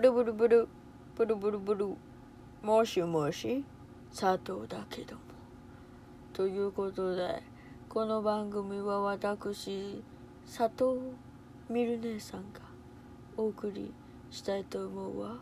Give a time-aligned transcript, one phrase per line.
[0.00, 0.68] ブルブルブル
[1.14, 1.86] ブルブルブル
[2.62, 3.62] もしもし。
[4.18, 5.14] 佐藤だけど。
[5.16, 5.20] も
[6.32, 7.42] ということで
[7.86, 10.02] この番組は私
[10.46, 11.12] 佐藤
[11.68, 12.60] みる姉さんが
[13.36, 13.92] お送り
[14.30, 15.36] したいと思うわ、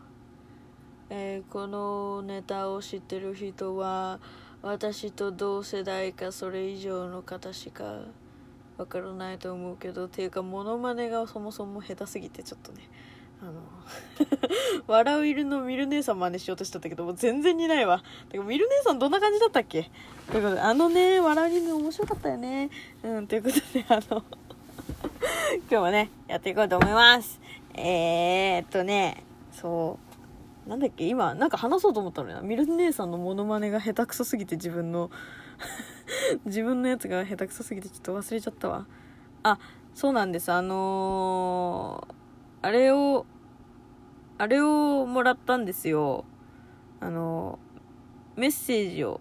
[1.09, 4.19] えーこのネタを知ってる人は
[4.61, 8.01] 私と同世代かそれ以上の方しか
[8.77, 12.89] わからないと思うけどっていうかモノマネがそもそも下手すぎてちょっとね。
[13.41, 13.53] あの
[14.89, 18.03] 笑ういるのミル姉さん真似しようとしたんだけどもう全然似ないわ。
[18.29, 19.91] てかミル姉さんどんな感じだったっけ？
[20.31, 22.71] ということであのね笑ういるの面白かったよね。
[23.03, 24.23] うんということであの
[25.61, 27.41] 今日もねやっていこうと思います。
[27.75, 29.99] えー、っとねそ
[30.67, 31.07] うなんだっけ？
[31.07, 32.43] 今なんか話そうと思ったのよ。
[32.43, 35.11] ミル姉さんのモノマネが下手くそすぎて自分の
[36.45, 38.87] 自分のやつが下手くそすぎてちょっと忘れちゃったわ。
[39.45, 39.59] あ
[39.95, 40.51] そうなんです。
[40.51, 42.18] あのー
[42.63, 43.27] あれを
[44.39, 46.25] あれをもらったんですよ。
[47.01, 47.59] あの
[48.37, 49.21] メッセージを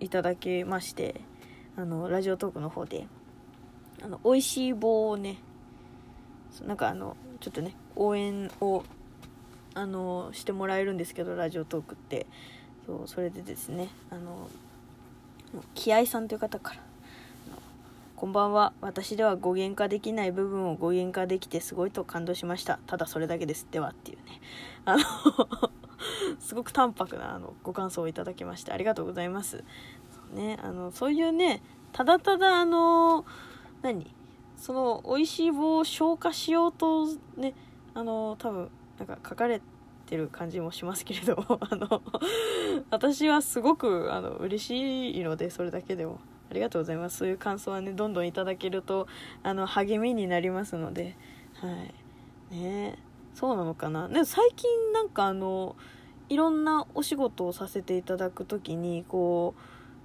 [0.00, 1.20] いただきまして
[1.76, 3.06] あのラジオトークの方で。
[4.00, 5.38] あの美味しい棒をね
[6.64, 8.84] なんかあのちょっとね応援を
[9.74, 12.26] あのしてもらえるんですけどラジオトークって。
[12.88, 14.48] そうそれでですねあの
[15.74, 16.80] 気合さんという方から
[18.18, 18.72] こんばんは。
[18.80, 22.80] 私では語源化できない部分を語源化できてすごいと感動しました。
[22.88, 23.68] ただそれだけです。
[23.70, 24.40] ではっていうね。
[24.84, 25.04] あの
[26.40, 29.62] すごく淡白なあのご感想をいただきましてありがとうございます。
[30.10, 33.24] そう,、ね、あのそういうねただただあの
[33.82, 34.12] 何？
[34.56, 37.54] その美味しい棒を消化しようとね
[37.94, 39.62] あの多分なんか書かれ
[40.06, 42.02] てる感じもしますけれどもあの
[42.90, 46.18] 私はすごくあの嬉しいのでそれだけでも。
[46.50, 47.18] ありがとうございます。
[47.18, 49.06] そういう感想はねどんどんいただけると
[49.42, 51.16] あの励みになりますので。
[51.54, 51.68] は
[52.50, 52.54] い。
[52.54, 52.98] ね。
[53.34, 54.08] そうなのかな。
[54.08, 55.76] でも最近なんかあの
[56.28, 59.54] いろんなお仕事をさせていただく時にこ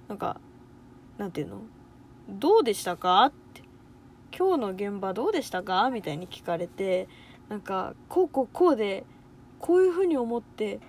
[0.06, 0.40] うなんか
[1.18, 1.62] なんていうの？
[2.28, 3.24] どうでしたか？
[3.24, 3.62] って。
[4.36, 5.90] 今日の現場どうでしたか？
[5.90, 7.08] みたいに聞かれて
[7.48, 9.04] なんかこうこうこうで
[9.58, 10.80] こういうふうに思って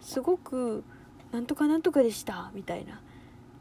[0.00, 0.84] すごく
[1.32, 2.50] なんとかなんとかでした。
[2.54, 3.00] みたいな。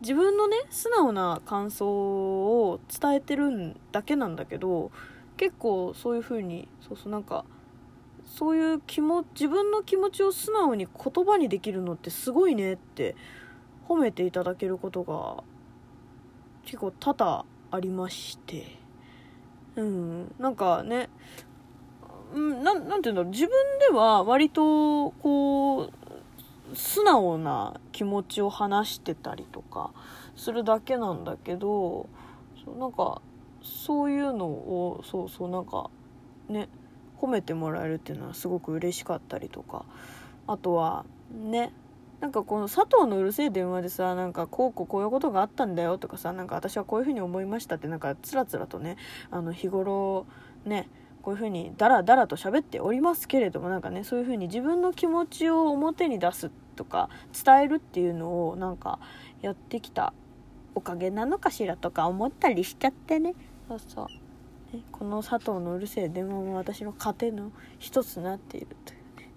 [0.01, 4.91] 自分のね素直な感想を伝えてるんだけなんだけど
[5.37, 7.45] 結構そういうふうにそうそうなんか
[8.25, 13.15] そういう気持自分の気持ちを素直に言葉にできるのってすごいねって
[13.87, 15.43] 褒めていただけることが
[16.65, 18.77] 結構多々ありまして。
[19.77, 20.35] うん。
[20.39, 21.09] なんかね
[22.33, 23.31] うんなんなんていうんだろう。
[23.31, 25.91] 自分では割とこう
[26.73, 29.91] 素直な気持ちを話してたりとか
[30.35, 32.09] するだけなんだけど
[32.63, 33.21] そうなんか
[33.61, 35.89] そういうのをそうそうなんか
[36.49, 36.69] ね
[37.19, 39.85] 褒めてもらえるっていうのはすごく嬉しかったりとか。
[40.47, 41.73] あとはね
[42.21, 48.97] なんかこの佐藤のうるせえ電話でさなんかこうこうこういうことがあったんだよとかさなんか私はこういうふうに思いましたってなんかつらつらとね
[49.29, 50.25] あの日頃
[50.65, 50.89] ね
[51.27, 58.97] こういうふうにダラダラと喋っておりますけれどもなんかねそういうふうに自分の気持ちを表に出すとか伝えるっていうのをなんか
[59.41, 60.13] やってきた
[60.73, 63.35] おかげなのかしらとか思ったりしちゃってね。
[63.67, 69.29] そうそう、ね、この佐藤のうるせえ電話も私の糧の一つになっているというね。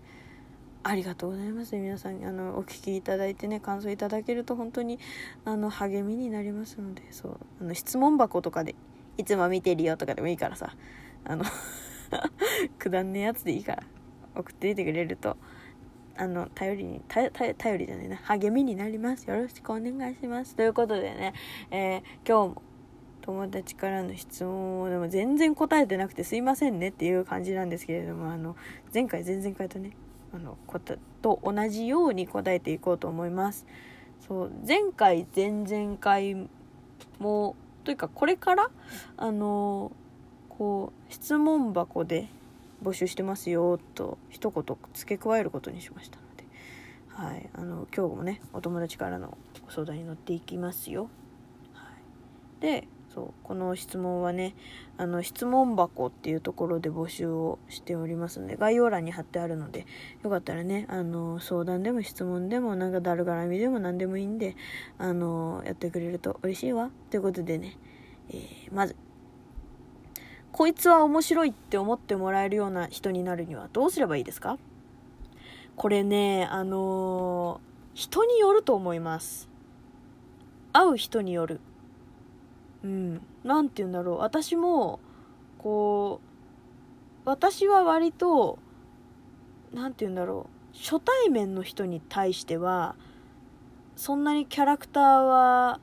[0.84, 2.24] ありがとうございます皆さん。
[2.24, 5.00] あのお聞きいただいてね感想いただけると本当に
[5.44, 7.40] あの励みになりますのでそう。
[7.60, 8.76] あの質問箱とかで
[9.18, 10.76] いつも見てるよとかでもいいからさ。
[11.24, 11.44] あの
[12.78, 13.82] くだんねえやつでいいから
[14.34, 15.36] 送っていてくれると
[16.16, 17.30] あの頼りに頼
[17.78, 19.24] りじゃないな励みになります。
[19.24, 20.54] よろしくお願いします。
[20.54, 21.32] ということでね、
[21.70, 22.62] えー今日も
[23.22, 28.56] 友達からの質問をでも全然答えてなくてすいませんねっていう感じなんですけれどもあの
[28.92, 29.92] 前回前々回とね
[30.34, 33.66] あのことと同じように答えていこうと思います。
[34.26, 36.48] そう前回前々回
[37.18, 38.70] もというかこれから
[39.16, 39.92] あの
[40.60, 42.28] こう質問箱で
[42.84, 46.44] 募集してますよと一言付け加えることにしましたので、
[47.08, 51.08] はい、あの今日もねお友達からのご相談に乗っていきますよ。
[51.72, 51.88] は
[52.58, 54.54] い、でそうこの質問はね
[54.98, 59.86] あの質問箱っていうところで募集をしておりますので概要欄に貼ってあるので
[60.22, 64.56] よかったらねあの相談でも質問でもなんかだるがらみでも何でもいいんで
[64.98, 67.78] あのやってくれると嬉しいわということでね、
[68.28, 68.94] えーまず
[70.52, 74.58] こいつは面白いって思ってもらえるような人になるにはどうすればいいですか？
[75.76, 79.48] これねあのー人によると思います。
[80.72, 81.60] 会う人による。
[82.84, 83.20] うん。
[83.42, 84.18] 何て言うんだろう。
[84.18, 85.00] 私も
[85.58, 86.20] こ
[87.24, 88.58] う私は割と
[89.74, 90.76] 何て言うんだろう。
[90.78, 92.94] 初対面の人に対しては
[93.96, 95.80] そんなにキャラクターは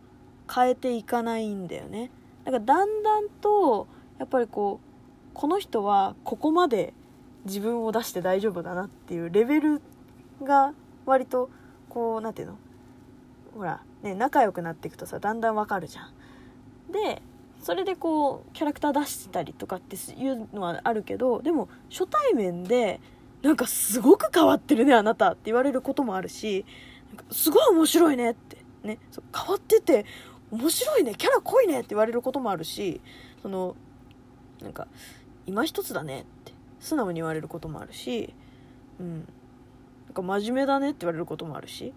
[0.51, 2.09] 変えていかないんだよね。
[2.45, 3.87] だからだんだんと
[4.19, 4.87] やっぱりこう
[5.33, 6.93] この人はここまで
[7.45, 9.81] 自分を出して大丈夫だなっていうレベル
[10.43, 10.73] が
[11.05, 11.49] 割と
[11.89, 12.57] こう何て言うの
[13.55, 16.11] ほらね仲良くなっていくとさだんだんわかるじゃん。
[16.91, 17.21] で
[17.59, 22.99] それでこうキャラクター出してたりとかっていうのはあるけどでも初対面で
[23.41, 26.65] なんかすごく変わってるねあなたって言われることもあるし
[27.31, 28.99] すごい面白いねってね
[29.35, 30.05] 変わってて
[30.51, 33.01] 面白いねキャラ濃いねって言われることもあるし
[33.41, 33.75] その
[34.62, 34.88] なんか
[35.45, 38.33] 今一つだねって素直に言われることもあるし
[39.00, 39.27] うん。
[40.07, 41.94] なんか真面目だねって言われることもあるし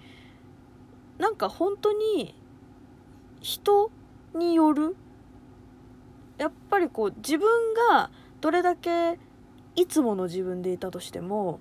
[1.18, 2.34] なんか本当に
[3.40, 3.90] 人
[4.34, 4.96] による
[6.38, 8.10] やっぱりこう自分が
[8.40, 9.18] どれだけ
[9.76, 11.60] いつもの自分でいたとしても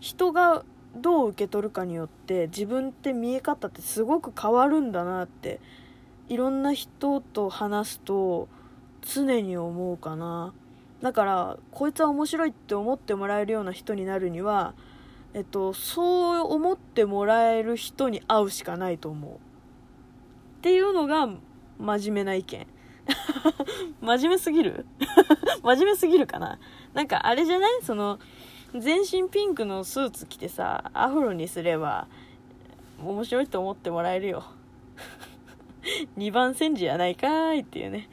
[0.00, 0.64] 人が
[0.96, 5.60] どう受け取るかによって自分って見え方ってすごく変わるんだなって
[6.28, 8.48] いろんな人と話すと
[9.02, 10.52] 常に思うかな。
[11.02, 14.74] だからこいつは面白いって思ってもらえるような人になるには
[15.32, 19.34] えっとそう思ってもらえる人に会うしかないと思う。
[19.34, 19.36] っ
[20.62, 21.28] ていうのが
[21.78, 22.66] 真面目な意見。
[24.02, 24.86] 真面目すぎる？
[25.62, 26.58] 真面目すぎるかな？
[26.94, 27.82] なんかあれじゃない？
[27.82, 28.18] その
[28.76, 32.06] 全身ピンクのスーツ着てさアフロにすれば
[33.02, 34.44] 面白いと思ってもらえるよ。
[36.18, 38.08] 2番煎じやないかーいっていうね。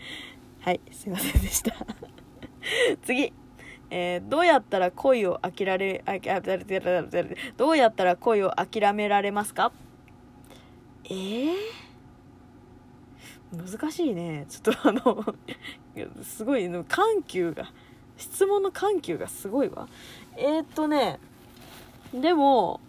[0.65, 1.73] はいすいませんでした
[3.05, 3.31] 次
[3.91, 6.13] えー、どうやったら恋を諦め、あ、
[7.55, 9.71] どうやったら恋を諦められますか？
[11.03, 11.55] えー、
[13.53, 14.47] 難しいね。
[14.49, 15.35] ちょっとあの
[16.23, 16.83] すごい、緩
[17.27, 17.71] 急が、
[18.17, 19.87] 質問の緩急がすごいわ。
[20.35, 21.19] えー、っとね、
[22.11, 22.79] でも、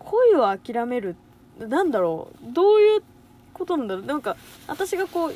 [0.00, 1.16] 恋を諦める、
[1.58, 3.02] なんだろう、どういう
[3.54, 4.04] ことなんだろう。
[4.04, 4.36] なんか、
[4.68, 5.34] 私がこう、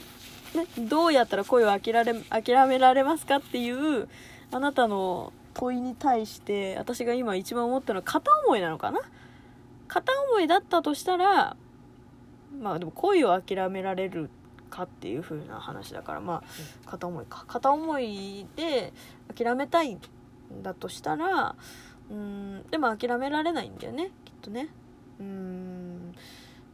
[0.55, 4.09] ね、 どうやったら恋を諦め諦められますかっていう
[4.53, 9.01] あなたの問いに対して私が今一番思ったのは片思いなのかな？
[9.89, 11.56] 片思いだったとしたら
[12.61, 14.31] まあでも恋を諦められる
[14.71, 16.43] かっていう風な話だからま
[16.87, 17.45] あ片思いか。
[17.47, 18.93] 片思いで
[19.35, 20.01] 諦めたいん
[20.62, 21.55] だとしたら
[22.11, 24.69] うんでも諦められないんだよねきっとね。
[25.21, 26.15] うん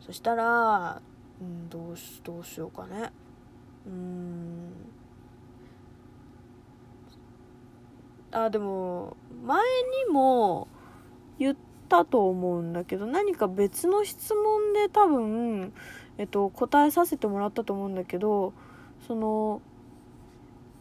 [0.00, 1.00] そしたら
[1.40, 3.12] うんどうしどうしようかね。
[3.86, 4.40] うん
[8.32, 9.60] あでも前
[10.06, 10.68] にも
[11.38, 11.56] 言っ
[11.88, 15.72] たと思うんだけど何か別の質問で多分、
[16.18, 18.52] えっと、答えさせてもらったと思うんだけど
[19.06, 19.62] その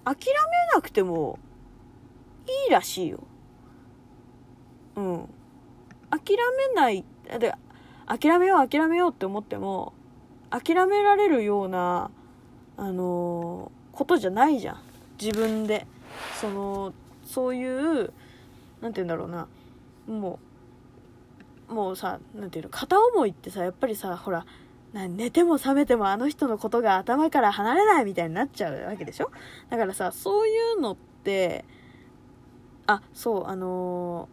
[0.06, 1.40] 諦めなくても
[2.68, 3.20] いいらしいよ。
[4.96, 5.30] うん。
[6.10, 7.06] 諦めない
[7.40, 7.54] で
[8.08, 9.94] 諦めよう諦めようって思っても
[10.50, 12.10] 諦められるような
[12.80, 14.78] あの、ことじゃないじゃん。
[15.22, 15.86] 自分で。
[16.42, 16.94] その
[17.24, 18.12] そういう
[18.82, 19.48] 何て言うんだろうな。
[20.08, 20.40] も
[21.70, 24.46] うもうさ何て言うの片思いってさやっぱりさほら
[24.92, 29.32] 寝ても覚めてもあの人のことが頭から離れないみたいになっちゃうわけでしょ？
[29.70, 31.64] だからさそういうのって
[32.88, 34.28] あそうあの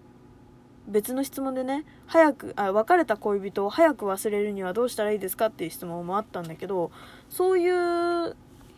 [0.89, 6.91] ー、別の質問でね早くあ別れた恋人を早く忘れるにはどうしたらいいですかっていう質問もあったんだけど
[7.29, 8.35] そういう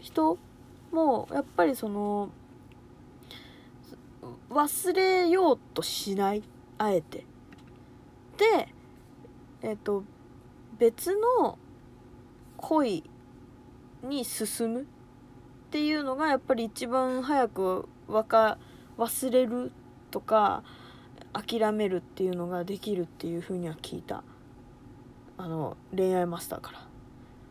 [0.08, 0.38] 人
[0.90, 2.30] もやっぱりその
[4.48, 6.42] 忘れようとしない
[6.78, 7.24] あえて。
[8.38, 8.68] で
[9.62, 10.04] えっ、ー、と
[10.78, 11.58] 別の
[12.56, 13.04] 恋
[14.02, 14.84] に進むっ
[15.70, 18.58] ていうのがやっぱり一番早くわか
[18.96, 19.72] 忘れる
[20.10, 20.62] とか
[21.32, 24.22] 諦めるっていうのができるっていうふうには聞いた。
[25.36, 26.88] あの恋愛マスターから。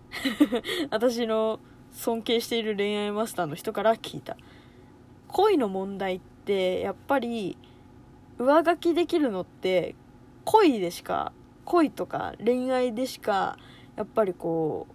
[0.90, 1.60] 私の
[1.98, 4.38] 尊敬している恋愛マスターの人から聞いた。
[5.30, 7.58] 恋の問題ってやっぱり
[8.38, 9.96] 上書きできるのって
[10.46, 11.34] 恋でしか
[11.66, 13.58] 恋とか恋愛でしか
[13.96, 14.88] やっぱりこ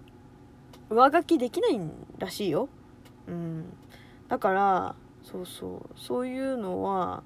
[0.90, 1.80] う上書きできない
[2.18, 2.68] らしいよ
[3.26, 3.64] うん
[4.28, 4.94] だから
[5.25, 7.25] そうそうそういうのは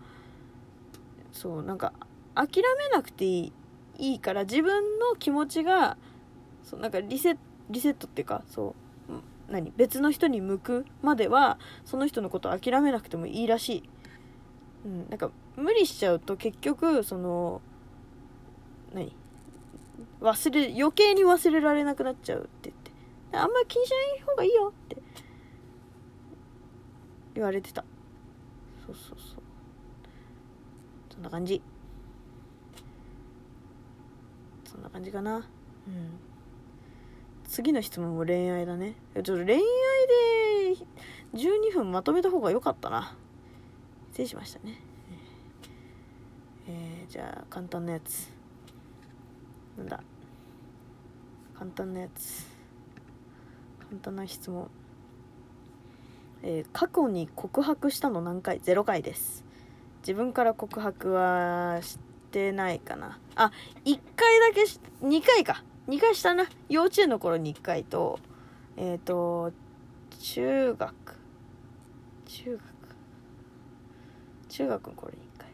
[1.33, 1.93] そうなんか
[2.35, 3.53] 諦めなくていい
[3.99, 5.97] いいから自分の気持ちが
[6.65, 7.37] そうなんかリセ
[7.71, 8.86] リセットっていうかそう
[9.49, 13.91] 何別の人に向くまではその人のことを諦めなくてもいいらしい。
[14.85, 17.61] うん、なんか無理しちゃうと結局その
[18.93, 19.15] 何
[20.21, 22.91] 忘れ余計に忘れられなくなっちゃうって言って。
[23.33, 24.97] あんまり気にしない方がいいよって。
[27.35, 27.85] 言われてた。
[28.87, 29.43] そうそうそう。
[31.13, 31.61] そんな感じ。
[34.65, 35.37] そんな感じかな。
[35.37, 36.26] うん。
[37.57, 38.97] 次の質問も恋愛だね。
[39.15, 39.63] ちょっと恋愛で
[41.33, 43.17] 12分まとめた方が良かったな。
[44.11, 44.79] 失礼しましたね。
[46.69, 48.31] えー、じゃあ簡単なやつ。
[49.79, 50.03] なんだ。
[51.59, 52.47] 簡単なやつ。
[53.89, 54.69] 簡単な質問。
[56.43, 59.47] えー、過去に告白したの何回 ?0 回です。
[60.01, 61.99] 自分から告白はし
[62.31, 63.19] てないかな。
[63.35, 63.51] あ
[63.87, 65.65] 1回だけし2回か。
[65.89, 66.47] 2回したな。
[66.69, 68.19] 幼稚園の頃に1回と
[68.77, 69.53] えっ、ー、と
[70.19, 70.95] 中学。
[72.27, 72.63] 中学。
[74.49, 75.49] 中学の頃に1回。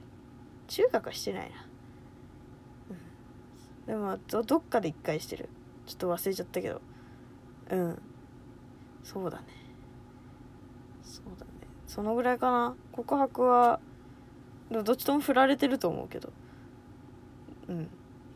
[0.68, 1.56] 中学はしてないな。
[2.90, 2.94] う
[3.84, 3.86] ん。
[3.86, 5.48] でもどどっかで1回してる。
[5.86, 6.80] ちょっと忘れちゃったけど。
[7.70, 8.02] うん。
[9.04, 9.44] そうだね。
[11.02, 11.50] そうだね。
[11.86, 12.74] そのぐらいかな。
[12.92, 13.80] 告白は
[14.70, 16.32] どっちとも振られてると思うけど。
[17.68, 17.88] うん。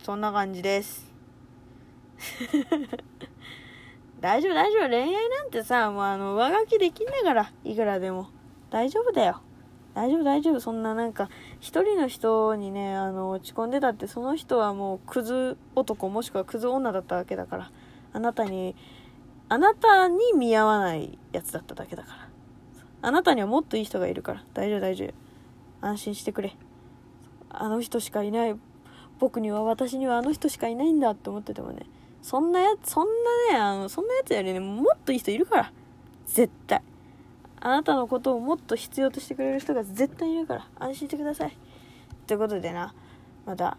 [0.03, 1.16] そんな感じです。
[4.21, 4.89] 大丈夫大丈夫。
[4.89, 8.29] 恋愛なんてさもうあの上書きできんだからいくらでも。
[8.71, 9.41] 大丈夫だよ。
[9.95, 10.61] 大丈夫大丈夫。
[10.61, 11.29] そんななんか
[11.61, 17.71] 一人の人にねあの落ち込んでたってその人はもうクズ男もしくはクズ女だったわけだから
[18.13, 18.75] あなたに
[19.49, 22.29] あなたに見合わないやつだっただけだから。
[23.03, 24.45] あなたにはもっといい人がいるから。
[24.55, 25.87] 大丈夫大丈夫。
[25.87, 26.57] 安心してくれ。
[27.51, 28.57] あの人しかいない。
[29.19, 31.87] 僕には私にはあの人しかいないんだって思っててもね
[32.27, 33.07] そんなやつそん
[33.53, 35.73] なねあのそんなやつよりねもっといい人いるから。
[36.27, 36.83] 絶対。
[37.61, 40.69] あなたのことをもっと必要としてくれる人が絶対いるから。
[40.81, 41.57] 安心してください。
[42.27, 42.93] ということでな。
[43.47, 43.79] また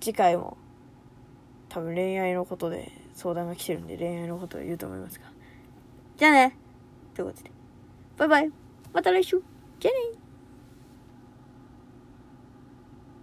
[0.00, 0.56] 次回も
[1.68, 5.26] 多分恋愛のことで相談が来てるんで恋愛のことを言うと思いますが。
[6.16, 6.56] じゃあね。
[7.14, 7.52] ということで。
[8.16, 8.50] バイバイ。
[8.92, 9.40] また来週。
[9.78, 10.18] じゃあね。